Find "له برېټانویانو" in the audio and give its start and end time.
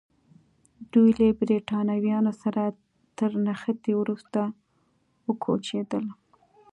1.17-2.31